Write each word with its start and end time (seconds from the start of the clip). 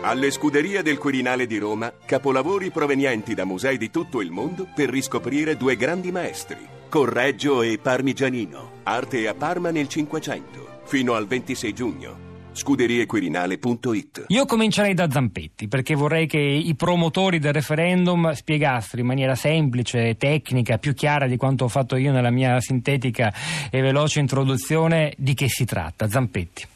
Alle 0.00 0.30
scuderie 0.30 0.82
del 0.82 0.96
Quirinale 0.96 1.44
di 1.46 1.58
Roma, 1.58 1.92
capolavori 2.06 2.70
provenienti 2.70 3.34
da 3.34 3.44
musei 3.44 3.76
di 3.76 3.90
tutto 3.90 4.20
il 4.20 4.30
mondo 4.30 4.68
per 4.72 4.88
riscoprire 4.88 5.56
due 5.56 5.74
grandi 5.74 6.12
maestri, 6.12 6.58
Correggio 6.88 7.62
e 7.62 7.78
Parmigianino, 7.82 8.70
arte 8.84 9.26
a 9.26 9.34
Parma 9.34 9.70
nel 9.70 9.88
Cinquecento, 9.88 10.82
fino 10.84 11.14
al 11.14 11.26
26 11.26 11.72
giugno. 11.72 12.26
Scuderiequirinale.it 12.52 14.24
Io 14.28 14.44
comincerei 14.46 14.94
da 14.94 15.10
Zampetti 15.10 15.66
perché 15.66 15.96
vorrei 15.96 16.26
che 16.26 16.38
i 16.38 16.74
promotori 16.76 17.40
del 17.40 17.52
referendum 17.52 18.30
spiegassero 18.30 19.02
in 19.02 19.06
maniera 19.08 19.34
semplice, 19.34 20.16
tecnica, 20.16 20.78
più 20.78 20.94
chiara 20.94 21.26
di 21.26 21.36
quanto 21.36 21.64
ho 21.64 21.68
fatto 21.68 21.96
io 21.96 22.12
nella 22.12 22.30
mia 22.30 22.60
sintetica 22.60 23.32
e 23.68 23.80
veloce 23.80 24.20
introduzione 24.20 25.12
di 25.16 25.34
che 25.34 25.48
si 25.48 25.64
tratta. 25.64 26.08
Zampetti. 26.08 26.66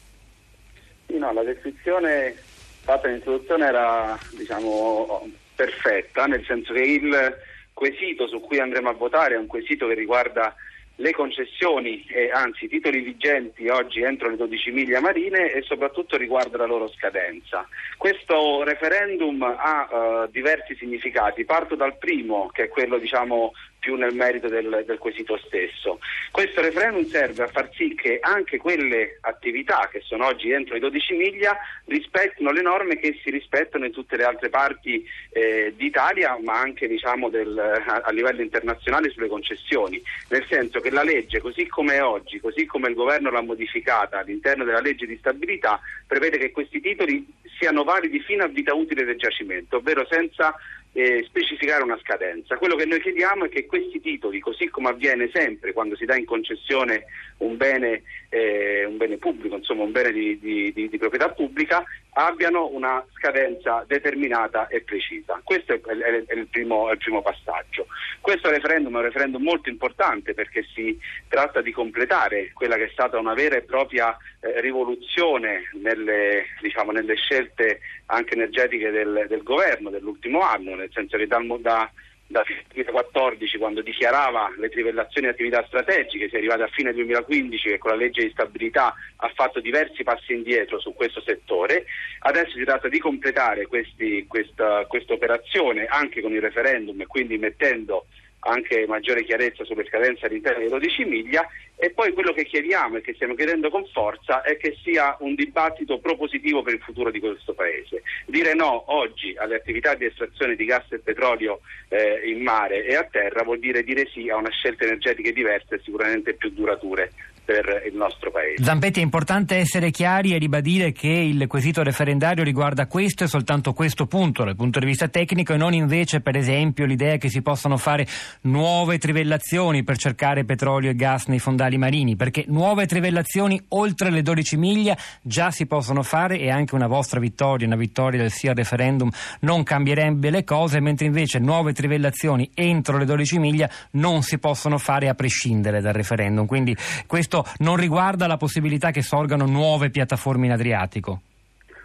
Sì, 1.07 1.17
no, 1.17 1.31
la 1.31 1.43
descrizione 1.43 2.35
fatta 2.83 3.07
in 3.07 3.15
introduzione 3.15 3.65
era 3.65 4.17
diciamo, 4.31 5.29
perfetta, 5.55 6.25
nel 6.25 6.43
senso 6.45 6.73
che 6.73 6.81
il 6.81 7.37
quesito 7.73 8.27
su 8.27 8.39
cui 8.39 8.59
andremo 8.59 8.89
a 8.89 8.93
votare 8.93 9.35
è 9.35 9.37
un 9.37 9.47
quesito 9.47 9.87
che 9.87 9.95
riguarda 9.95 10.53
le 10.97 11.11
concessioni, 11.11 12.05
eh, 12.07 12.29
anzi 12.31 12.65
i 12.65 12.69
titoli 12.69 13.01
vigenti 13.01 13.67
oggi 13.67 14.01
entro 14.03 14.29
le 14.29 14.35
12 14.35 14.71
miglia 14.71 14.99
marine 14.99 15.51
e 15.51 15.63
soprattutto 15.63 16.17
riguarda 16.17 16.57
la 16.57 16.67
loro 16.67 16.87
scadenza. 16.89 17.67
Questo 17.97 18.63
referendum 18.63 19.41
ha 19.41 19.87
uh, 19.89 20.29
diversi 20.29 20.75
significati, 20.75 21.45
parto 21.45 21.75
dal 21.75 21.97
primo 21.97 22.49
che 22.53 22.65
è 22.65 22.67
quello 22.67 22.99
diciamo 22.99 23.53
più 23.83 23.95
nel 23.95 24.15
merito 24.15 24.47
del, 24.47 24.83
del, 24.87 24.97
quesito 24.97 25.37
stesso. 25.45 25.99
Questo 26.31 26.61
referendum 26.61 27.05
serve 27.05 27.43
a 27.43 27.47
far 27.47 27.69
sì 27.73 27.93
che 27.93 28.19
anche 28.21 28.57
quelle 28.57 29.17
attività 29.19 29.89
che 29.91 29.99
sono 30.05 30.25
oggi 30.25 30.51
entro 30.51 30.77
i 30.77 30.79
12 30.79 31.13
miglia 31.15 31.57
rispettino 31.83 32.51
le 32.51 32.61
norme 32.61 32.97
che 32.97 33.19
si 33.21 33.29
rispettano 33.29 33.83
in 33.83 33.91
tutte 33.91 34.15
le 34.15 34.23
altre 34.23 34.47
parti 34.47 35.05
eh, 35.31 35.73
d'Italia, 35.75 36.39
ma 36.41 36.57
anche 36.61 36.87
diciamo, 36.87 37.27
del, 37.29 37.59
a, 37.59 38.03
a, 38.05 38.11
livello 38.11 38.41
internazionale 38.41 39.09
sulle 39.09 39.27
concessioni. 39.27 40.01
Nel 40.29 40.45
senso 40.47 40.79
che 40.79 40.89
la 40.89 41.03
legge, 41.03 41.41
così 41.41 41.67
come 41.67 41.95
è 41.95 42.03
oggi, 42.03 42.39
così 42.39 42.65
come 42.65 42.87
il 42.87 42.95
governo 42.95 43.31
l'ha 43.31 43.41
modificata 43.41 44.19
all'interno 44.19 44.63
della 44.63 44.79
legge 44.79 45.05
di 45.05 45.17
stabilità, 45.17 45.81
prevede 46.07 46.37
che 46.37 46.51
questi 46.51 46.79
titoli 46.79 47.27
siano 47.59 47.83
validi 47.83 48.21
fino 48.21 48.45
a 48.45 48.47
vita 48.47 48.73
utile 48.73 49.03
del 49.03 49.17
giacimento, 49.17 49.77
ovvero 49.77 50.07
senza 50.09 50.55
eh, 50.93 51.23
specificare 51.27 51.83
una 51.83 51.99
scadenza. 52.01 52.57
Quello 52.57 52.75
che 52.75 52.85
noi 52.85 53.01
chiediamo 53.01 53.45
è 53.45 53.49
che 53.49 53.65
questi 53.65 53.99
titoli, 53.99 54.39
così 54.39 54.69
come 54.69 54.89
avviene 54.89 55.29
sempre 55.33 55.73
quando 55.73 55.95
si 55.95 56.05
dà 56.05 56.15
in 56.15 56.25
concessione 56.25 57.05
un 57.37 57.57
bene, 57.57 58.03
eh, 58.29 58.85
un 58.85 58.97
bene 58.97 59.17
pubblico, 59.17 59.55
insomma 59.55 59.83
un 59.83 59.91
bene 59.91 60.11
di, 60.11 60.39
di, 60.39 60.71
di, 60.71 60.89
di, 60.89 60.97
proprietà 60.97 61.29
pubblica, 61.29 61.83
abbiano 62.13 62.67
una 62.67 63.03
scadenza 63.15 63.83
determinata 63.87 64.67
e 64.67 64.81
precisa. 64.81 65.39
Questo 65.43 65.73
è, 65.73 65.81
è, 65.81 66.25
è, 66.25 66.33
il, 66.33 66.47
primo, 66.47 66.89
è 66.89 66.93
il, 66.93 66.97
primo, 66.97 67.21
passaggio. 67.21 67.87
Questo 68.21 68.49
referendum 68.49 68.93
è 68.93 68.97
un 68.97 69.03
referendum 69.03 69.41
molto 69.41 69.69
importante 69.69 70.33
perché 70.33 70.65
si 70.73 70.97
tratta 71.27 71.61
di 71.61 71.71
completare 71.71 72.51
quella 72.53 72.75
che 72.75 72.85
è 72.85 72.89
stata 72.91 73.17
una 73.17 73.33
vera 73.33 73.55
e 73.55 73.61
propria 73.61 74.15
eh, 74.39 74.61
rivoluzione 74.61 75.69
nelle, 75.73 76.45
diciamo, 76.61 76.91
nelle, 76.91 77.15
scelte 77.15 77.79
anche 78.07 78.35
energetiche 78.35 78.91
del, 78.91 79.25
del 79.27 79.43
governo 79.43 79.89
dell'ultimo 79.89 80.41
anno 80.41 80.75
nel 80.75 80.89
senso 80.91 81.17
che 81.17 81.27
dal, 81.27 81.45
da, 81.59 81.89
da 82.33 82.43
2014 82.73 83.57
quando 83.59 83.81
dichiarava 83.81 84.51
le 84.57 84.69
trivellazioni 84.69 85.27
di 85.27 85.33
attività 85.33 85.63
strategiche, 85.67 86.27
si 86.27 86.35
è 86.35 86.37
arrivati 86.39 86.63
a 86.63 86.67
fine 86.67 86.91
2015 86.91 87.69
che 87.69 87.77
con 87.77 87.91
la 87.91 87.97
legge 87.97 88.23
di 88.23 88.31
stabilità 88.31 88.93
ha 89.17 89.31
fatto 89.33 89.61
diversi 89.61 90.03
passi 90.03 90.33
indietro 90.33 90.79
su 90.79 90.93
questo 90.93 91.21
settore, 91.21 91.85
adesso 92.19 92.57
si 92.57 92.63
tratta 92.63 92.89
di 92.89 92.99
completare 92.99 93.67
questa 93.67 94.85
operazione 95.13 95.85
anche 95.85 96.21
con 96.21 96.33
il 96.33 96.41
referendum 96.41 96.99
e 96.99 97.05
quindi 97.05 97.37
mettendo 97.37 98.07
anche 98.45 98.85
maggiore 98.87 99.23
chiarezza 99.23 99.63
sulle 99.63 99.85
scadenze 99.85 100.25
all'interno 100.25 100.59
dei 100.59 100.69
12 100.69 101.05
miglia 101.05 101.47
e 101.75 101.89
poi 101.91 102.13
quello 102.13 102.33
che 102.33 102.45
chiediamo 102.45 102.97
e 102.97 103.01
che 103.01 103.13
stiamo 103.13 103.35
chiedendo 103.35 103.69
con 103.69 103.85
forza 103.91 104.41
è 104.41 104.57
che 104.57 104.77
sia 104.83 105.17
un 105.19 105.35
dibattito 105.35 105.99
propositivo 105.99 106.61
per 106.61 106.75
il 106.75 106.81
futuro 106.81 107.11
di 107.11 107.19
questo 107.19 107.53
Paese. 107.53 108.03
Dire 108.25 108.53
no 108.53 108.93
oggi 108.93 109.35
alle 109.37 109.55
attività 109.55 109.93
di 109.95 110.05
estrazione 110.05 110.55
di 110.55 110.65
gas 110.65 110.85
e 110.91 110.99
petrolio 110.99 111.61
eh, 111.89 112.21
in 112.25 112.41
mare 112.41 112.85
e 112.85 112.95
a 112.95 113.03
terra 113.03 113.43
vuol 113.43 113.59
dire 113.59 113.83
dire 113.83 114.07
sì 114.13 114.29
a 114.29 114.37
una 114.37 114.51
scelta 114.51 114.85
energetica 114.85 115.31
diversa 115.31 115.75
e 115.75 115.81
sicuramente 115.83 116.33
più 116.35 116.51
durature 116.51 117.11
per 117.43 117.83
il 117.85 117.95
nostro 117.95 118.31
Paese. 118.31 118.63
Zampetti, 118.63 119.01
è 119.01 119.03
importante 119.03 119.55
essere 119.57 119.91
chiari 119.91 120.33
e 120.33 120.37
ribadire 120.37 120.93
che 120.93 121.09
il 121.09 121.45
quesito 121.47 121.83
referendario 121.83 122.43
riguarda 122.43 122.87
questo 122.87 123.25
e 123.25 123.27
soltanto 123.27 123.73
questo 123.73 124.05
punto 124.05 124.45
dal 124.45 124.55
punto 124.55 124.79
di 124.79 124.85
vista 124.85 125.09
tecnico 125.09 125.53
e 125.53 125.57
non 125.57 125.73
invece, 125.73 126.21
per 126.21 126.37
esempio, 126.37 126.85
l'idea 126.85 127.17
che 127.17 127.29
si 127.29 127.41
possano 127.41 127.75
fare 127.75 128.07
nuove 128.43 128.97
trivellazioni 128.97 129.83
per 129.83 129.97
cercare 129.97 130.45
petrolio 130.45 130.91
e 130.91 130.95
gas 130.95 131.27
nei 131.27 131.39
fondali 131.39 131.62
marini, 131.77 132.15
perché 132.15 132.45
nuove 132.47 132.85
trivellazioni 132.85 133.61
oltre 133.69 134.09
le 134.09 134.21
12 134.21 134.57
miglia 134.57 134.97
già 135.21 135.51
si 135.51 135.65
possono 135.65 136.03
fare 136.03 136.39
e 136.39 136.49
anche 136.49 136.75
una 136.75 136.87
vostra 136.87 137.19
vittoria, 137.19 137.67
una 137.67 137.75
vittoria 137.75 138.21
del 138.21 138.31
sì 138.31 138.47
al 138.47 138.55
referendum 138.55 139.09
non 139.41 139.63
cambierebbe 139.63 140.29
le 140.29 140.43
cose, 140.43 140.79
mentre 140.79 141.05
invece 141.05 141.39
nuove 141.39 141.73
trivellazioni 141.73 142.51
entro 142.53 142.97
le 142.97 143.05
12 143.05 143.39
miglia 143.39 143.69
non 143.91 144.21
si 144.21 144.37
possono 144.37 144.77
fare 144.77 145.09
a 145.09 145.13
prescindere 145.13 145.81
dal 145.81 145.93
referendum. 145.93 146.45
Quindi 146.45 146.75
questo 147.07 147.45
non 147.59 147.75
riguarda 147.75 148.27
la 148.27 148.37
possibilità 148.37 148.91
che 148.91 149.01
sorgano 149.01 149.45
nuove 149.45 149.89
piattaforme 149.89 150.45
in 150.45 150.51
Adriatico? 150.51 151.21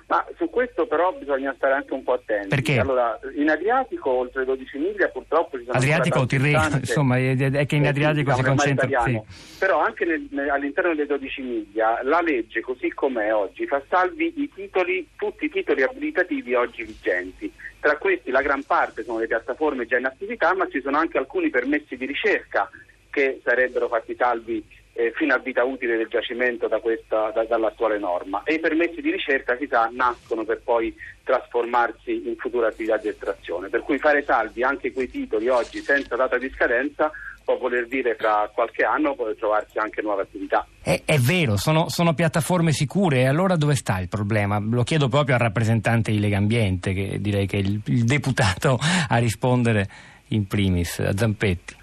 Ma 0.08 0.24
su 0.38 0.48
questo 0.48 0.86
però 0.86 1.12
bisogna 1.12 1.52
stare 1.54 1.74
anche 1.74 1.92
un 1.92 2.02
po' 2.02 2.14
attenti. 2.14 2.48
Perché? 2.48 2.78
Allora, 2.78 3.18
in 3.36 3.50
Adriatico, 3.50 4.08
oltre 4.08 4.46
12 4.46 4.78
miglia, 4.78 5.08
purtroppo 5.08 5.58
ci 5.58 5.64
sono 5.64 5.76
Adriatico 5.76 6.20
o 6.20 6.26
Tirreno, 6.26 6.76
insomma, 6.76 7.18
è 7.18 7.66
che 7.66 7.76
in 7.76 7.86
Adriatico 7.86 8.34
si 8.34 8.42
concentra... 8.42 9.02
Sì. 9.04 9.20
Però 9.58 9.80
anche 9.80 10.06
nel, 10.06 10.48
all'interno 10.48 10.94
delle 10.94 11.06
12 11.06 11.42
miglia 11.42 12.00
la 12.04 12.22
legge, 12.22 12.62
così 12.62 12.88
com'è 12.88 13.34
oggi, 13.34 13.66
fa 13.66 13.82
salvi 13.86 14.32
i 14.36 14.50
titoli, 14.50 15.06
tutti 15.14 15.44
i 15.44 15.50
titoli 15.50 15.82
abilitativi 15.82 16.54
oggi 16.54 16.84
vigenti. 16.84 17.52
Tra 17.78 17.98
questi 17.98 18.30
la 18.30 18.40
gran 18.40 18.62
parte 18.62 19.04
sono 19.04 19.18
le 19.18 19.26
piattaforme 19.26 19.84
già 19.84 19.98
in 19.98 20.06
attività, 20.06 20.54
ma 20.54 20.66
ci 20.70 20.80
sono 20.80 20.96
anche 20.96 21.18
alcuni 21.18 21.50
permessi 21.50 21.98
di 21.98 22.06
ricerca 22.06 22.70
che 23.10 23.40
sarebbero 23.44 23.88
fatti 23.88 24.14
salvi 24.16 24.64
eh, 24.98 25.12
fino 25.14 25.32
a 25.32 25.38
vita 25.38 25.62
utile 25.62 25.96
del 25.96 26.08
giacimento 26.08 26.66
da 26.66 26.80
questa, 26.80 27.30
da, 27.30 27.44
dall'attuale 27.44 28.00
norma 28.00 28.42
e 28.42 28.54
i 28.54 28.58
permessi 28.58 29.00
di 29.00 29.12
ricerca 29.12 29.56
si 29.56 29.68
sa 29.70 29.88
nascono 29.92 30.42
per 30.42 30.60
poi 30.64 30.92
trasformarsi 31.22 32.26
in 32.26 32.34
future 32.36 32.66
attività 32.66 32.96
di 32.96 33.06
estrazione, 33.06 33.68
per 33.68 33.82
cui 33.82 33.98
fare 33.98 34.24
salvi 34.24 34.64
anche 34.64 34.92
quei 34.92 35.08
titoli 35.08 35.46
oggi 35.48 35.78
senza 35.78 36.16
data 36.16 36.36
di 36.36 36.50
scadenza 36.50 37.12
può 37.44 37.56
voler 37.58 37.86
dire 37.86 38.16
tra 38.16 38.50
qualche 38.52 38.82
anno 38.82 39.14
può 39.14 39.32
trovarsi 39.34 39.78
anche 39.78 40.02
nuove 40.02 40.22
attività. 40.22 40.66
È, 40.82 41.00
è 41.04 41.18
vero, 41.18 41.56
sono, 41.56 41.88
sono, 41.88 42.12
piattaforme 42.12 42.72
sicure 42.72 43.20
e 43.20 43.26
allora 43.28 43.54
dove 43.54 43.76
sta 43.76 44.00
il 44.00 44.08
problema? 44.08 44.58
Lo 44.58 44.82
chiedo 44.82 45.06
proprio 45.06 45.36
al 45.36 45.40
rappresentante 45.42 46.10
di 46.10 46.18
Legambiente, 46.18 46.92
che 46.92 47.20
direi 47.20 47.46
che 47.46 47.58
è 47.58 47.60
il, 47.60 47.80
il 47.86 48.02
deputato 48.02 48.76
a 49.08 49.16
rispondere 49.18 49.88
in 50.30 50.48
primis, 50.48 50.98
a 50.98 51.16
Zampetti. 51.16 51.77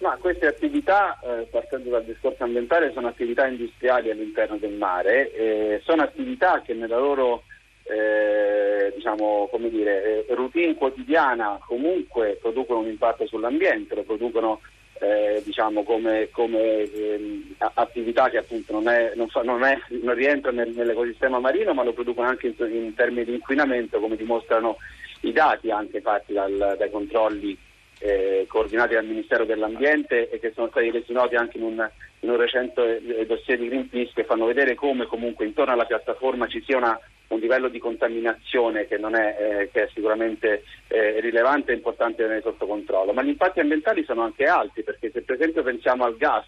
Ma 0.00 0.16
queste 0.18 0.46
attività, 0.46 1.18
eh, 1.22 1.46
partendo 1.50 1.90
dal 1.90 2.04
discorso 2.04 2.42
ambientale, 2.42 2.90
sono 2.92 3.08
attività 3.08 3.46
industriali 3.46 4.10
all'interno 4.10 4.56
del 4.56 4.72
mare, 4.72 5.30
eh, 5.32 5.80
sono 5.84 6.02
attività 6.02 6.62
che 6.62 6.72
nella 6.72 6.98
loro 6.98 7.42
eh, 7.82 8.92
diciamo, 8.94 9.50
dire, 9.68 10.26
eh, 10.26 10.34
routine 10.34 10.74
quotidiana 10.74 11.58
comunque 11.66 12.38
producono 12.40 12.80
un 12.80 12.86
impatto 12.86 13.26
sull'ambiente, 13.26 13.94
lo 13.94 14.04
producono 14.04 14.60
eh, 15.00 15.42
diciamo, 15.44 15.82
come, 15.82 16.30
come 16.30 16.90
ehm, 16.90 17.54
attività 17.74 18.30
che 18.30 18.38
appunto 18.38 18.72
non, 18.72 18.88
è, 18.88 19.12
non, 19.16 19.28
fa, 19.28 19.42
non, 19.42 19.62
è, 19.64 19.76
non 20.02 20.14
rientra 20.14 20.50
nel, 20.50 20.70
nell'ecosistema 20.70 21.38
marino, 21.40 21.74
ma 21.74 21.84
lo 21.84 21.92
producono 21.92 22.28
anche 22.28 22.46
in, 22.46 22.54
in, 22.72 22.94
termini 22.94 23.24
di 23.24 23.34
inquinamento, 23.34 24.00
come 24.00 24.16
dimostrano 24.16 24.78
i 25.22 25.32
dati 25.32 25.70
anche 25.70 26.00
fatti 26.00 26.32
dal, 26.32 26.76
dai 26.78 26.90
controlli 26.90 27.68
eh, 28.00 28.46
coordinati 28.48 28.94
dal 28.94 29.04
Ministero 29.04 29.44
dell'Ambiente 29.44 30.30
e 30.30 30.40
che 30.40 30.52
sono 30.54 30.68
stati 30.68 30.90
resi 30.90 31.12
noti 31.12 31.36
anche 31.36 31.58
in 31.58 31.64
un, 31.64 31.90
in 32.20 32.30
un 32.30 32.36
recente 32.36 33.00
eh, 33.04 33.26
dossier 33.26 33.58
di 33.58 33.68
Greenpeace 33.68 34.12
che 34.14 34.24
fanno 34.24 34.46
vedere 34.46 34.74
come 34.74 35.06
comunque 35.06 35.44
intorno 35.44 35.72
alla 35.72 35.84
piattaforma 35.84 36.48
ci 36.48 36.62
sia 36.66 36.78
una, 36.78 36.98
un 37.28 37.38
livello 37.38 37.68
di 37.68 37.78
contaminazione 37.78 38.86
che, 38.86 38.96
è, 38.96 39.00
eh, 39.00 39.70
che 39.70 39.84
è, 39.84 39.88
sicuramente 39.92 40.64
eh, 40.88 41.20
rilevante 41.20 41.72
e 41.72 41.74
importante 41.74 42.22
tenere 42.22 42.40
sotto 42.40 42.66
controllo. 42.66 43.12
Ma 43.12 43.22
gli 43.22 43.28
impatti 43.28 43.60
ambientali 43.60 44.02
sono 44.04 44.22
anche 44.22 44.44
alti 44.44 44.82
perché 44.82 45.10
se 45.10 45.22
per 45.22 45.36
esempio 45.36 45.62
pensiamo 45.62 46.04
al 46.04 46.16
gas 46.16 46.46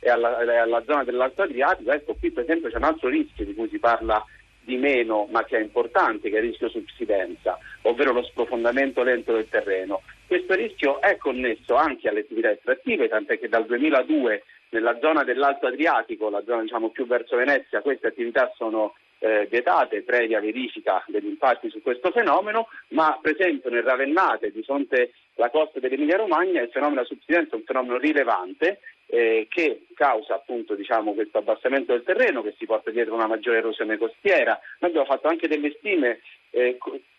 e 0.00 0.10
alla, 0.10 0.38
alla 0.38 0.82
zona 0.84 1.04
dell'Alto 1.04 1.42
Adriatico, 1.42 1.92
ecco 1.92 2.14
qui 2.14 2.30
per 2.30 2.44
esempio 2.44 2.70
c'è 2.70 2.76
un 2.76 2.84
altro 2.84 3.08
rischio 3.08 3.44
di 3.44 3.54
cui 3.54 3.68
si 3.68 3.78
parla 3.78 4.24
di 4.60 4.76
meno 4.76 5.26
ma 5.30 5.44
che 5.44 5.56
è 5.56 5.60
importante, 5.60 6.28
che 6.28 6.36
è 6.36 6.40
il 6.40 6.48
rischio 6.48 6.68
subsidenza, 6.68 7.58
ovvero 7.82 8.12
lo 8.12 8.22
sprofondamento 8.22 9.02
lento 9.02 9.32
del 9.32 9.48
terreno. 9.48 10.02
Questo 10.28 10.54
rischio 10.54 11.00
è 11.00 11.16
connesso 11.16 11.74
anche 11.74 12.06
alle 12.06 12.20
attività 12.20 12.50
estrattive, 12.50 13.08
tant'è 13.08 13.38
che 13.38 13.48
dal 13.48 13.64
2002 13.64 14.42
nella 14.68 14.98
zona 15.00 15.24
dell'Alto 15.24 15.66
Adriatico, 15.66 16.28
la 16.28 16.42
zona 16.44 16.60
diciamo, 16.60 16.90
più 16.90 17.06
verso 17.06 17.36
Venezia, 17.36 17.80
queste 17.80 18.08
attività 18.08 18.52
sono 18.54 18.92
eh, 19.20 19.46
vietate 19.50 20.02
previa 20.02 20.38
verifica 20.38 21.02
degli 21.06 21.28
impatti 21.28 21.70
su 21.70 21.80
questo 21.80 22.10
fenomeno, 22.10 22.68
ma 22.88 23.18
per 23.22 23.36
esempio 23.38 23.70
nel 23.70 23.82
Ravennate 23.82 24.52
di 24.52 24.62
fronte 24.62 25.12
alla 25.36 25.48
costa 25.48 25.80
dell'Emilia 25.80 26.18
Romagna 26.18 26.60
il 26.60 26.68
fenomeno 26.68 27.00
della 27.02 27.14
subsidenza 27.14 27.54
è 27.54 27.58
un 27.58 27.64
fenomeno 27.64 27.96
rilevante 27.96 28.80
eh, 29.06 29.46
che 29.48 29.86
causa 29.94 30.34
appunto 30.34 30.74
diciamo, 30.74 31.14
questo 31.14 31.38
abbassamento 31.38 31.92
del 31.92 32.04
terreno 32.04 32.42
che 32.42 32.54
si 32.58 32.66
porta 32.66 32.90
dietro 32.90 33.14
una 33.14 33.26
maggiore 33.26 33.58
erosione 33.58 33.96
costiera. 33.96 34.60
Noi 34.80 34.90
abbiamo 34.90 35.06
fatto 35.06 35.28
anche 35.28 35.48
delle 35.48 35.74
stime 35.78 36.20
eh, 36.50 36.76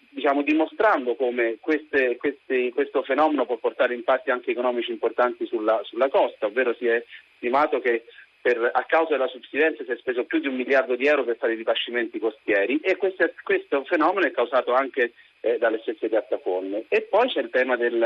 diciamo, 0.09 0.41
dimostrando 0.41 1.15
come 1.15 1.57
queste, 1.59 2.17
questi, 2.17 2.71
questo 2.73 3.03
fenomeno 3.03 3.45
può 3.45 3.57
portare 3.57 3.93
impatti 3.93 4.31
anche 4.31 4.51
economici 4.51 4.91
importanti 4.91 5.45
sulla, 5.45 5.79
sulla 5.83 6.09
costa, 6.09 6.47
ovvero 6.47 6.73
si 6.75 6.87
è 6.87 7.03
stimato 7.37 7.79
che 7.79 8.05
per, 8.41 8.69
a 8.73 8.83
causa 8.85 9.11
della 9.11 9.27
subsidenza 9.27 9.83
si 9.83 9.91
è 9.91 9.97
speso 9.97 10.23
più 10.23 10.39
di 10.39 10.47
un 10.47 10.55
miliardo 10.55 10.95
di 10.95 11.05
euro 11.05 11.23
per 11.23 11.37
fare 11.37 11.53
i 11.53 11.57
ripascimenti 11.57 12.19
costieri 12.19 12.79
e 12.79 12.95
questo, 12.95 13.29
questo 13.43 13.83
fenomeno 13.83 14.25
è 14.25 14.31
causato 14.31 14.73
anche 14.73 15.13
eh, 15.41 15.57
dalle 15.57 15.79
stesse 15.81 16.07
piattaforme. 16.07 16.85
E 16.87 17.01
poi 17.01 17.29
c'è 17.29 17.41
il 17.41 17.49
tema 17.49 17.75
del, 17.75 18.01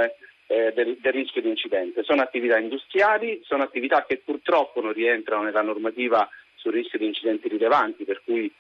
eh, 0.48 0.74
del, 0.74 0.98
del, 1.00 1.14
rischio 1.14 1.42
di 1.42 1.50
incidente. 1.50 2.04
Sono 2.04 2.22
attività 2.22 2.58
industriali, 2.58 3.42
sono 3.44 3.64
attività 3.64 4.06
che 4.06 4.22
purtroppo 4.24 4.82
non 4.82 4.94
rientrano 4.94 5.44
nella 5.44 5.62
normativa 5.62 6.28
sul 6.56 6.74
rischio 6.74 7.00
di 7.00 7.06
incidenti 7.06 7.48
rilevanti, 7.48 8.04
per 8.04 8.22
cui 8.24 8.52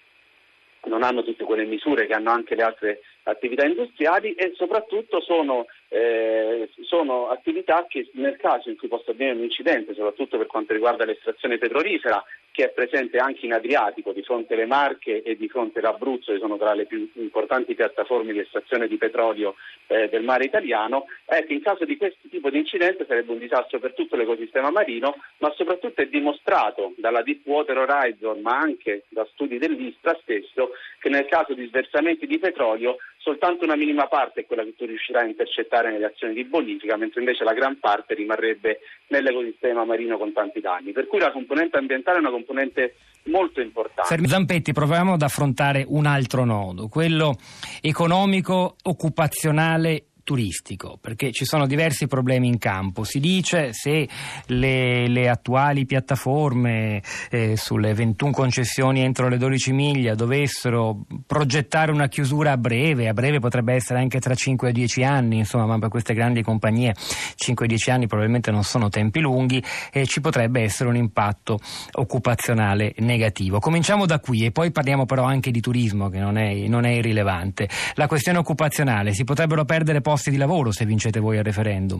non 0.85 1.03
hanno 1.03 1.23
tutte 1.23 1.45
quelle 1.45 1.63
misure 1.63 2.05
che 2.05 2.13
hanno 2.13 2.31
anche 2.31 2.55
le 2.55 2.63
altre 2.63 3.01
attività 3.23 3.65
industriali 3.65 4.33
e 4.33 4.53
soprattutto 4.55 5.21
sono, 5.21 5.65
eh, 5.89 6.69
sono, 6.81 7.29
attività 7.29 7.85
che 7.87 8.09
nel 8.13 8.37
caso 8.37 8.69
in 8.69 8.77
cui 8.77 8.87
possa 8.87 9.11
avvenire 9.11 9.37
un 9.37 9.43
incidente, 9.43 9.93
soprattutto 9.93 10.37
per 10.37 10.47
quanto 10.47 10.73
riguarda 10.73 11.05
l'estrazione 11.05 11.57
petrolifera, 11.57 12.23
che 12.51 12.65
è 12.65 12.69
presente 12.69 13.17
anche 13.17 13.45
in 13.45 13.53
Adriatico, 13.53 14.11
di 14.11 14.21
fronte 14.21 14.53
alle 14.53 14.67
Marche 14.67 15.23
e 15.23 15.35
di 15.35 15.47
fronte 15.47 15.79
all'Abruzzo, 15.79 16.33
che 16.33 16.39
sono 16.39 16.57
tra 16.57 16.73
le 16.73 16.85
più 16.85 17.09
importanti 17.15 17.73
piattaforme 17.73 18.31
di 18.31 18.39
estrazione 18.39 18.87
di 18.87 18.97
petrolio 18.97 19.55
eh, 19.87 20.07
del 20.09 20.23
mare 20.23 20.45
italiano, 20.45 21.05
ecco, 21.25 21.51
in 21.51 21.63
caso 21.63 21.83
di 21.85 21.97
questo 21.97 22.27
tipo 22.29 22.51
di 22.51 22.59
incidente 22.59 23.05
sarebbe 23.07 23.31
un 23.31 23.39
disastro 23.39 23.79
per 23.79 23.93
tutto 23.93 24.15
l'ecosistema 24.15 24.69
marino, 24.69 25.15
ma 25.39 25.51
soprattutto 25.55 26.01
è 26.01 26.05
dimostrato 26.05 26.93
dalla 26.97 27.23
Deepwater 27.23 27.77
Horizon, 27.77 28.41
ma 28.41 28.59
anche 28.59 29.05
da 29.09 29.27
studi 29.31 29.57
dell'Istra 29.57 30.15
stesso, 30.21 30.71
che 30.99 31.09
nel 31.09 31.25
caso 31.25 31.53
di 31.53 31.65
sversamenti 31.67 32.27
di 32.27 32.37
petrolio 32.37 32.97
soltanto 33.23 33.63
una 33.63 33.77
minima 33.77 34.07
parte 34.07 34.41
è 34.41 34.45
quella 34.45 34.63
che 34.63 34.75
tu 34.75 34.85
riuscirai 34.85 35.23
a 35.23 35.27
intercettare 35.27 35.89
nelle 35.89 36.07
azioni 36.07 36.33
di 36.33 36.43
bonifica, 36.43 36.97
mentre 36.97 37.21
invece 37.21 37.45
la 37.45 37.53
gran 37.53 37.79
parte 37.79 38.13
rimarrebbe 38.15 38.79
nell'ecosistema 39.07 39.85
marino 39.85 40.17
con 40.17 40.33
tanti 40.33 40.59
danni. 40.59 40.91
Per 40.91 41.07
cui 41.07 41.19
la 41.19 41.31
componente 41.31 41.77
ambientale 41.77 42.17
è 42.17 42.19
una 42.19 42.31
componente 42.31 42.95
molto 43.23 43.61
importante. 43.61 44.09
Fermi 44.09 44.27
Zampetti, 44.27 44.73
proviamo 44.73 45.13
ad 45.13 45.21
affrontare 45.21 45.85
un 45.87 46.05
altro 46.05 46.43
nodo, 46.43 46.89
quello 46.89 47.37
economico, 47.81 48.75
occupazionale 48.83 50.07
turistico, 50.23 50.97
perché 50.99 51.31
ci 51.31 51.45
sono 51.45 51.67
diversi 51.67 52.07
problemi 52.07 52.47
in 52.47 52.57
campo. 52.57 53.03
Si 53.03 53.19
dice 53.19 53.73
se 53.73 54.07
le, 54.47 55.07
le 55.07 55.29
attuali 55.29 55.85
piattaforme 55.85 57.01
eh, 57.29 57.55
sulle 57.57 57.93
21 57.93 58.31
concessioni 58.31 59.01
entro 59.01 59.27
le 59.27 59.37
12 59.37 59.73
miglia 59.73 60.15
dovessero 60.15 61.05
progettare 61.27 61.91
una 61.91 62.07
chiusura 62.07 62.53
a 62.53 62.57
breve, 62.57 63.09
a 63.09 63.13
breve 63.13 63.39
potrebbe 63.39 63.73
essere 63.73 63.99
anche 63.99 64.19
tra 64.19 64.33
5 64.33 64.69
e 64.69 64.71
10 64.71 65.03
anni, 65.03 65.37
insomma, 65.39 65.65
ma 65.65 65.77
per 65.77 65.89
queste 65.89 66.13
grandi 66.13 66.41
compagnie 66.41 66.93
5-10 66.95 67.91
anni 67.91 68.07
probabilmente 68.07 68.51
non 68.51 68.63
sono 68.63 68.89
tempi 68.89 69.19
lunghi 69.19 69.61
e 69.91 70.05
ci 70.05 70.21
potrebbe 70.21 70.61
essere 70.61 70.89
un 70.89 70.95
impatto 70.95 71.59
occupazionale 71.93 72.93
negativo. 72.99 73.59
Cominciamo 73.59 74.05
da 74.05 74.19
qui 74.19 74.45
e 74.45 74.51
poi 74.51 74.71
parliamo 74.71 75.05
però 75.05 75.23
anche 75.23 75.51
di 75.51 75.59
turismo 75.59 76.07
che 76.09 76.19
non 76.19 76.37
è, 76.37 76.53
non 76.67 76.85
è 76.85 76.91
irrilevante. 76.91 77.67
La 77.95 78.07
questione 78.07 78.37
occupazionale, 78.37 79.13
si 79.13 79.25
potrebbero 79.25 79.65
perdere 79.65 79.99
poi 79.99 80.12
posti 80.13 80.29
di 80.29 80.37
lavoro 80.37 80.71
se 80.71 80.85
vincete 80.85 81.19
voi 81.19 81.39
al 81.39 81.43
referendum, 81.43 81.99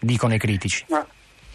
dicono 0.00 0.34
i 0.34 0.38
critici. 0.38 0.84
Ma 0.88 1.06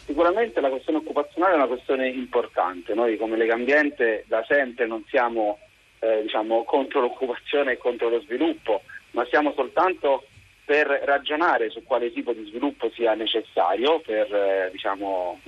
sicuramente 0.05 0.61
la 0.61 0.69
questione 0.69 0.99
occupazionale 0.99 1.55
è 1.55 1.57
una 1.57 1.67
questione 1.67 2.07
importante. 2.07 2.93
Noi 2.93 3.17
come 3.17 3.35
Lega 3.35 3.55
Ambiente 3.55 4.23
da 4.29 4.41
sempre 4.47 4.87
non 4.87 5.03
siamo 5.09 5.59
eh, 5.99 6.21
diciamo, 6.21 6.63
contro 6.63 7.01
l'occupazione 7.01 7.73
e 7.73 7.77
contro 7.77 8.07
lo 8.07 8.21
sviluppo, 8.21 8.83
ma 9.11 9.25
siamo 9.25 9.51
soltanto 9.53 10.23
per 10.63 10.87
ragionare 11.03 11.69
su 11.69 11.83
quale 11.83 12.13
tipo 12.13 12.31
di 12.31 12.45
sviluppo 12.45 12.89
sia 12.91 13.13
necessario 13.13 13.99
per, 13.99 14.33
eh, 14.33 14.69
diciamo, 14.71 15.41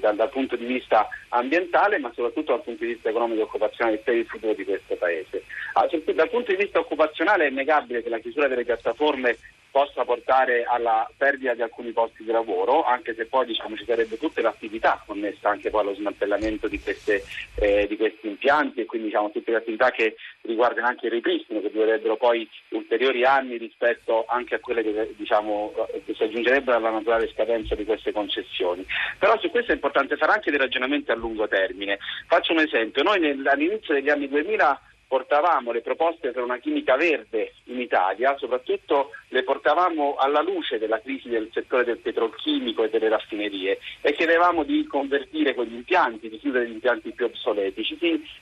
dal, 0.00 0.16
dal, 0.16 0.30
punto 0.30 0.56
di 0.56 0.64
vista 0.64 1.06
ambientale 1.28 1.98
ma 1.98 2.10
soprattutto 2.12 2.50
dal 2.50 2.62
punto 2.62 2.84
di 2.84 2.94
vista 2.94 3.08
economico 3.08 3.40
e 3.40 3.44
occupazionale 3.44 3.98
per 3.98 4.16
il 4.16 4.26
futuro 4.26 4.52
di 4.52 4.64
questo 4.64 4.96
Paese. 4.96 5.44
Ah, 5.74 5.86
dal 6.12 6.28
punto 6.28 6.50
di 6.50 6.56
vista 6.56 6.80
occupazionale 6.80 7.44
è 7.44 7.50
innegabile 7.50 8.02
che 8.02 8.08
la 8.08 8.18
chiusura 8.18 8.48
delle 8.48 8.64
piattaforme 8.64 9.36
possa 9.72 10.04
portare 10.04 10.64
alla 10.64 11.10
perdita 11.16 11.54
di 11.54 11.62
alcuni 11.62 11.92
posti 11.92 12.22
di 12.22 12.30
lavoro, 12.30 12.84
anche 12.84 13.14
se 13.14 13.24
poi 13.24 13.46
diciamo, 13.46 13.74
ci 13.74 13.86
sarebbe 13.86 14.18
tutta 14.18 14.42
l'attività 14.42 15.02
connessa 15.04 15.48
anche 15.48 15.70
poi 15.70 15.80
allo 15.80 15.94
smantellamento 15.94 16.68
di, 16.68 16.78
queste, 16.78 17.24
eh, 17.56 17.86
di 17.88 17.96
questi 17.96 18.28
impianti 18.28 18.82
e 18.82 18.84
quindi 18.84 19.08
diciamo, 19.08 19.30
tutte 19.30 19.50
le 19.50 19.56
attività 19.56 19.90
che 19.90 20.16
riguardano 20.42 20.86
anche 20.86 21.06
il 21.06 21.12
ripristino, 21.12 21.62
che 21.62 21.70
durerebbero 21.70 22.16
poi 22.16 22.48
ulteriori 22.68 23.24
anni 23.24 23.56
rispetto 23.56 24.26
anche 24.28 24.56
a 24.56 24.60
quelle 24.60 24.82
che, 24.82 25.14
diciamo, 25.16 25.72
che 26.04 26.14
si 26.14 26.22
aggiungerebbero 26.22 26.76
alla 26.76 26.90
naturale 26.90 27.30
scadenza 27.32 27.74
di 27.74 27.86
queste 27.86 28.12
concessioni. 28.12 28.84
Però 29.18 29.38
su 29.38 29.50
questo 29.50 29.72
è 29.72 29.74
importante 29.74 30.16
fare 30.16 30.32
anche 30.32 30.50
dei 30.50 30.60
ragionamenti 30.60 31.10
a 31.10 31.14
lungo 31.14 31.48
termine. 31.48 31.98
Faccio 32.26 32.52
un 32.52 32.58
esempio, 32.58 33.02
noi 33.02 33.24
all'inizio 33.46 33.94
degli 33.94 34.10
anni 34.10 34.28
2000 34.28 34.80
portavamo 35.12 35.72
le 35.72 35.82
proposte 35.82 36.30
per 36.30 36.42
una 36.42 36.56
chimica 36.56 36.96
verde 36.96 37.52
in 37.64 37.78
Italia, 37.78 38.34
soprattutto 38.38 39.10
le 39.28 39.42
portavamo 39.42 40.14
alla 40.14 40.40
luce 40.40 40.78
della 40.78 41.02
crisi 41.02 41.28
del 41.28 41.50
settore 41.52 41.84
del 41.84 41.98
petrolchimico 41.98 42.82
e 42.82 42.88
delle 42.88 43.10
raffinerie 43.10 43.78
e 44.00 44.14
chiedevamo 44.14 44.62
di 44.62 44.86
convertire 44.86 45.52
quegli 45.52 45.74
impianti, 45.74 46.30
di 46.30 46.38
chiudere 46.38 46.66
gli 46.66 46.72
impianti 46.72 47.10
più 47.10 47.26
obsoleti. 47.26 47.84
Ci, 47.84 47.98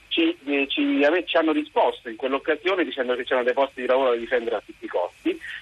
ci, 0.06 0.38
ci, 0.68 0.68
ci 0.68 1.36
hanno 1.36 1.50
risposto 1.50 2.08
in 2.08 2.14
quell'occasione 2.14 2.84
dicendo 2.84 3.16
che 3.16 3.24
c'erano 3.24 3.46
dei 3.46 3.54
posti 3.54 3.80
di 3.80 3.88
lavoro 3.88 4.10
da 4.10 4.16
difendere 4.16 4.54
a 4.54 4.62
tutti 4.64 4.84
i 4.84 4.88
costi. 4.88 5.09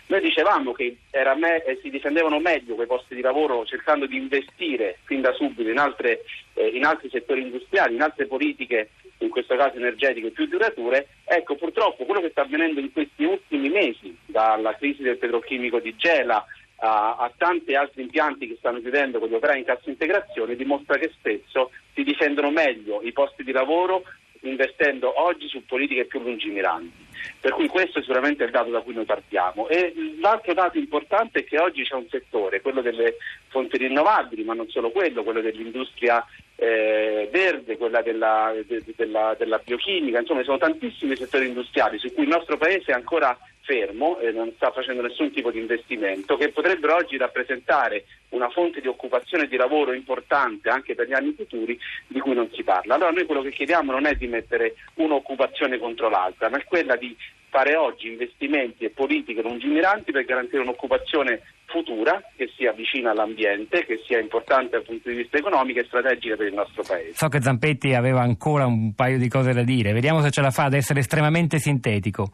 Noi 0.09 0.21
dicevamo 0.23 0.73
che 0.73 0.97
me- 1.37 1.63
eh, 1.65 1.79
si 1.83 1.91
difendevano 1.91 2.41
meglio 2.41 2.75
quei 2.75 2.87
posti 2.87 3.15
di 3.15 3.21
lavoro 3.21 3.67
cercando 3.67 4.07
di 4.07 4.17
investire 4.17 4.99
fin 5.05 5.21
da 5.21 5.33
subito 5.33 5.69
in, 5.69 5.79
altre, 5.79 6.25
eh, 6.55 6.67
in 6.69 6.87
altri 6.87 7.11
settori 7.11 7.43
industriali, 7.43 7.95
in 7.95 8.01
altre 8.01 8.27
politiche 8.27 8.91
in 9.19 9.29
questo 9.29 9.55
caso 9.57 9.77
energetiche 9.77 10.31
più 10.31 10.47
durature, 10.47 11.09
ecco 11.25 11.57
purtroppo 11.57 12.05
quello 12.05 12.23
che 12.23 12.31
sta 12.31 12.43
avvenendo 12.43 12.81
in 12.81 12.91
questi 12.93 13.25
ultimi 13.25 13.69
mesi, 13.69 14.17
dalla 14.25 14.75
crisi 14.77 15.03
del 15.03 15.19
petrochimico 15.19 15.79
di 15.79 15.95
Gela 15.97 16.43
a, 16.77 17.17
a 17.17 17.33
tanti 17.37 17.75
altri 17.75 18.03
impianti 18.03 18.47
che 18.49 18.57
stanno 18.59 18.81
chiudendo 18.81 19.19
con 19.19 19.29
gli 19.29 19.35
operai 19.35 19.59
in 19.59 19.65
cassa 19.65 19.91
integrazione, 19.91 20.57
dimostra 20.57 20.97
che 20.97 21.11
spesso 21.19 21.71
si 21.93 22.03
difendono 22.03 22.51
meglio 22.51 23.03
i 23.03 23.13
posti 23.13 23.43
di 23.43 23.53
lavoro 23.53 24.05
investendo 24.43 25.21
oggi 25.23 25.49
su 25.49 25.65
politiche 25.65 26.07
più 26.07 26.21
lungimiranti. 26.21 27.07
Per 27.41 27.53
cui 27.53 27.67
questo 27.67 27.99
è 27.99 28.03
sicuramente 28.03 28.45
il 28.45 28.51
dato 28.51 28.71
da 28.71 28.81
cui 28.81 28.95
noi 28.95 29.05
partiamo. 29.05 29.69
E 29.69 29.93
l'altro 30.21 30.55
dato 30.55 30.79
importante 30.79 31.41
è 31.41 31.45
che 31.45 31.59
oggi 31.59 31.83
c'è 31.83 31.95
un 31.95 32.09
settore, 32.09 32.61
quello 32.61 32.81
delle 32.81 33.17
fonti 33.49 33.77
rinnovabili, 33.77 34.45
ma 34.45 34.55
non 34.55 34.69
solo 34.69 34.91
quello, 34.91 35.23
quello 35.23 35.41
dell'industria 35.41 36.25
eh, 36.57 37.29
verde, 37.31 37.77
quella 37.77 38.03
della, 38.03 38.53
de, 38.67 38.83
della, 38.97 39.35
della, 39.39 39.61
biochimica, 39.65 40.19
insomma 40.19 40.41
ci 40.41 40.47
sono 40.47 40.59
tantissimi 40.59 41.17
settori 41.17 41.47
industriali 41.47 41.99
su 41.99 42.13
cui 42.13 42.25
il 42.25 42.31
nostro 42.31 42.57
Paese 42.57 42.91
è 42.91 42.95
ancora 42.95 43.37
fermo 43.69 44.19
e 44.19 44.33
non 44.33 44.51
sta 44.57 44.71
facendo 44.73 45.03
nessun 45.03 45.31
tipo 45.31 45.51
di 45.51 45.59
investimento, 45.59 46.39
che 46.39 46.49
potrebbero 46.49 46.97
oggi 46.97 47.19
rappresentare 47.19 48.07
una 48.31 48.49
fonte 48.49 48.81
di 48.81 48.89
occupazione 48.89 49.45
e 49.45 49.49
di 49.49 49.57
lavoro 49.57 49.93
importante 49.93 50.71
anche 50.71 50.95
per 50.95 51.07
gli 51.07 51.13
anni 51.13 51.35
futuri 51.37 51.79
di 52.07 52.19
cui 52.19 52.35
non 52.35 52.49
si 52.55 52.63
parla. 52.63 52.95
Allora 52.95 53.11
noi 53.11 53.27
quello 53.27 53.43
che 53.43 53.51
chiediamo 53.51 53.93
non 53.93 54.07
è 54.07 54.15
di 54.15 54.27
mettere 54.27 54.77
un'occupazione 54.95 55.79
contro 55.79 56.09
l'altra, 56.09 56.49
ma 56.49 56.57
è 56.57 56.65
quella 56.65 56.97
di 56.97 57.15
fare 57.51 57.77
oggi 57.77 58.09
investimenti 58.09 58.85
e 58.85 58.91
politiche 58.91 59.43
lungimiranti 59.43 60.13
per 60.13 60.25
garantire 60.25 60.63
un'occupazione 60.63 61.43
futura 61.67 62.23
che 62.37 62.51
sia 62.57 62.73
vicina 62.73 63.11
all'ambiente, 63.11 63.85
che 63.85 64.01
sia 64.07 64.19
importante 64.19 64.71
dal 64.71 64.83
punto 64.83 65.11
di 65.11 65.17
vista 65.17 65.37
economico 65.37 65.81
e 65.81 65.85
strategica 65.85 66.37
per 66.37 66.47
il 66.47 66.55
nostro 66.55 66.83
Paese. 66.83 67.15
So 67.15 67.29
che 67.29 67.43
Zampetti 67.43 67.93
aveva 67.93 68.21
ancora 68.21 68.65
un 68.65 68.95
paio 68.95 69.19
di 69.19 69.29
cose 69.29 69.53
da 69.53 69.63
dire, 69.63 69.93
vediamo 69.93 70.21
se 70.21 70.31
ce 70.31 70.41
la 70.41 70.51
fa 70.51 70.65
ad 70.65 70.75
essere 70.75 71.01
estremamente 71.01 71.59
sintetico. 71.59 72.31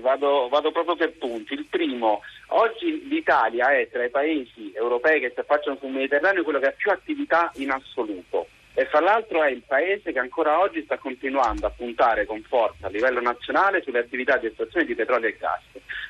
Vado, 0.00 0.48
vado 0.48 0.72
proprio 0.72 0.96
per 0.96 1.12
punti. 1.18 1.54
Il 1.54 1.66
primo, 1.66 2.20
oggi 2.48 3.06
l'Italia 3.08 3.76
è 3.78 3.88
tra 3.90 4.04
i 4.04 4.10
paesi 4.10 4.72
europei 4.74 5.20
che 5.20 5.30
si 5.32 5.40
affacciano 5.40 5.76
sul 5.80 5.90
Mediterraneo 5.90 6.42
quello 6.42 6.58
che 6.58 6.68
ha 6.68 6.74
più 6.76 6.90
attività 6.90 7.50
in 7.56 7.70
assoluto 7.70 8.46
e 8.74 8.86
fra 8.86 9.00
l'altro 9.00 9.42
è 9.42 9.50
il 9.50 9.62
paese 9.66 10.12
che 10.12 10.18
ancora 10.18 10.60
oggi 10.60 10.82
sta 10.84 10.96
continuando 10.98 11.66
a 11.66 11.70
puntare 11.70 12.24
con 12.24 12.40
forza 12.42 12.86
a 12.86 12.90
livello 12.90 13.20
nazionale 13.20 13.82
sulle 13.82 13.98
attività 13.98 14.36
di 14.36 14.46
estrazione 14.46 14.86
di 14.86 14.94
petrolio 14.94 15.28
e 15.28 15.36
gas. 15.38 15.62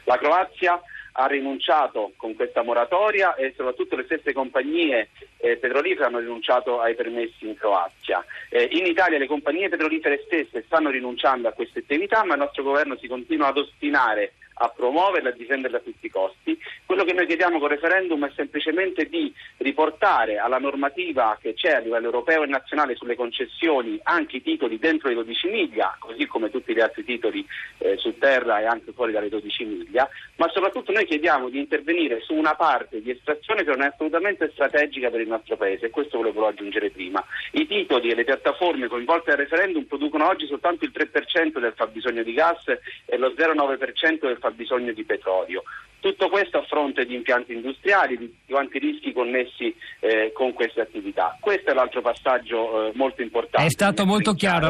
La 0.05 0.19
Croazia 0.19 0.81
ha 1.13 1.27
rinunciato 1.27 2.13
con 2.17 2.35
questa 2.35 2.63
moratoria 2.63 3.35
e 3.35 3.53
soprattutto 3.57 3.97
le 3.97 4.05
stesse 4.05 4.33
compagnie 4.33 5.09
eh, 5.39 5.57
petrolifere 5.57 6.07
hanno 6.07 6.19
rinunciato 6.19 6.81
ai 6.81 6.95
permessi 6.95 7.47
in 7.47 7.57
Croazia. 7.57 8.25
Eh, 8.49 8.69
in 8.73 8.87
Italia 8.87 9.19
le 9.19 9.27
compagnie 9.27 9.69
petrolifere 9.69 10.23
stesse 10.27 10.63
stanno 10.67 10.91
rinunciando 10.91 11.49
a 11.49 11.53
queste 11.53 11.81
attività, 11.81 12.25
ma 12.25 12.35
il 12.35 12.41
nostro 12.41 12.63
governo 12.63 12.97
si 12.97 13.09
continua 13.09 13.49
ad 13.49 13.57
ostinare 13.57 14.35
a 14.63 14.69
promuoverla 14.69 15.31
a 15.31 15.33
difenderla 15.33 15.79
a 15.79 15.81
tutti 15.81 16.07
i 16.07 16.11
costi. 16.11 16.59
Quello 16.85 17.05
che 17.05 17.13
noi 17.13 17.27
chiediamo 17.27 17.59
con 17.59 17.71
il 17.71 17.77
referendum 17.77 18.27
è 18.27 18.33
semplicemente 18.35 19.07
di 19.07 19.33
riportare 19.59 20.39
alla 20.39 20.59
normativa 20.59 21.39
che 21.41 21.55
c'è 21.55 21.73
a 21.73 21.79
livello 21.79 22.07
europeo 22.07 22.43
e 22.43 22.47
nazionale 22.47 22.95
sulle 22.95 23.17
concessioni 23.17 23.99
anche 24.03 24.37
i 24.37 24.43
titoli 24.43 24.79
dentro 24.79 25.09
le 25.09 25.15
12 25.15 25.49
miglia, 25.49 25.97
così 25.99 26.27
come 26.27 26.51
tutti 26.51 26.75
gli 26.75 26.81
altri 26.81 27.05
titoli 27.05 27.47
eh, 27.79 27.97
su 27.97 28.19
terra 28.19 28.61
e 28.61 28.67
anche 28.67 28.93
fuori 28.93 29.13
dalle 29.13 29.31
12 29.31 29.65
miglia, 29.65 30.09
ma 30.37 30.49
soprattutto 30.49 30.93
noi 30.93 31.07
chiediamo 31.07 31.49
di 31.49 31.59
intervenire 31.59 32.21
su 32.21 32.35
una 32.35 32.55
parte 32.55 33.01
di 33.01 33.11
estrazione 33.11 33.65
che 33.65 33.71
non 33.71 33.83
è 33.83 33.87
assolutamente 33.87 34.51
strategica 34.53 35.11
per 35.11 35.21
il 35.21 35.29
nostro 35.29 35.57
Paese 35.57 35.87
e 35.87 35.91
questo 35.91 36.19
volevo 36.19 36.47
aggiungere 36.47 36.91
prima. 36.91 37.25
I 37.53 37.67
titoli 37.67 38.11
e 38.11 38.15
le 38.15 38.25
piattaforme 38.25 38.89
coinvolte 38.89 39.31
al 39.31 39.39
referendum 39.39 39.85
producono 39.85 40.27
oggi 40.27 40.47
soltanto 40.47 40.85
il 40.85 40.93
3% 40.95 41.59
del 41.59 41.73
fabbisogno 41.75 42.23
di 42.23 42.35
gas 42.35 42.63
e 42.67 43.17
lo 43.17 43.29
0,9% 43.29 44.27
del 44.27 44.37
fabbisogno 44.37 44.49
fabbisogno 44.51 44.93
di 44.93 45.05
petrolio. 45.05 45.63
Tutto 46.01 46.29
questo 46.31 46.59
a 46.59 46.63
fronte 46.63 47.05
di 47.05 47.15
impianti 47.15 47.53
industriali, 47.53 48.17
di 48.17 48.35
quanti 48.49 48.79
rischi 48.79 49.13
connessi 49.13 49.75
eh, 50.01 50.33
con 50.33 50.55
queste 50.55 50.81
attività. 50.81 51.37
Questo 51.39 51.71
è 51.71 51.75
l'altro 51.75 52.01
passaggio 52.01 52.87
eh, 52.87 52.93
molto 52.95 53.21
importante. 53.21 53.67
È 53.67 53.71
stato 53.71 54.07
molto 54.07 54.33
chiaro. 54.33 54.69